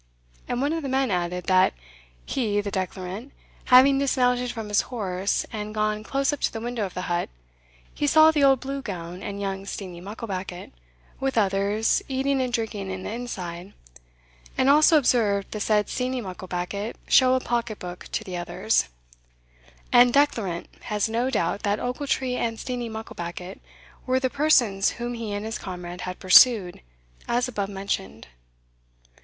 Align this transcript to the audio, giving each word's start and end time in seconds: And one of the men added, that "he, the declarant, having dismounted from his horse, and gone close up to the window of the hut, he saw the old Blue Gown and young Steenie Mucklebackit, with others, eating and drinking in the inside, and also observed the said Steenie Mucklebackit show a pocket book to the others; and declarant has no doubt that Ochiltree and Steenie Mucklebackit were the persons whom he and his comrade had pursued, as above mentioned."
And 0.47 0.63
one 0.63 0.73
of 0.73 0.81
the 0.81 0.89
men 0.89 1.11
added, 1.11 1.43
that 1.43 1.75
"he, 2.25 2.59
the 2.59 2.71
declarant, 2.71 3.33
having 3.65 3.99
dismounted 3.99 4.51
from 4.51 4.69
his 4.69 4.81
horse, 4.89 5.45
and 5.53 5.75
gone 5.75 6.03
close 6.03 6.33
up 6.33 6.39
to 6.41 6.51
the 6.51 6.59
window 6.59 6.87
of 6.87 6.95
the 6.95 7.03
hut, 7.03 7.29
he 7.93 8.07
saw 8.07 8.31
the 8.31 8.43
old 8.43 8.61
Blue 8.61 8.81
Gown 8.81 9.21
and 9.21 9.39
young 9.39 9.63
Steenie 9.67 10.01
Mucklebackit, 10.01 10.71
with 11.19 11.37
others, 11.37 12.01
eating 12.07 12.41
and 12.41 12.51
drinking 12.51 12.89
in 12.89 13.03
the 13.03 13.11
inside, 13.11 13.73
and 14.57 14.71
also 14.71 14.97
observed 14.97 15.51
the 15.51 15.59
said 15.59 15.87
Steenie 15.87 16.19
Mucklebackit 16.19 16.95
show 17.07 17.35
a 17.35 17.39
pocket 17.39 17.77
book 17.77 18.07
to 18.11 18.23
the 18.23 18.35
others; 18.35 18.89
and 19.91 20.11
declarant 20.11 20.65
has 20.85 21.07
no 21.09 21.29
doubt 21.29 21.61
that 21.61 21.77
Ochiltree 21.79 22.33
and 22.37 22.59
Steenie 22.59 22.89
Mucklebackit 22.89 23.59
were 24.07 24.19
the 24.19 24.31
persons 24.31 24.93
whom 24.97 25.13
he 25.13 25.31
and 25.31 25.45
his 25.45 25.59
comrade 25.59 26.01
had 26.01 26.17
pursued, 26.17 26.81
as 27.27 27.47
above 27.47 27.69
mentioned." 27.69 28.25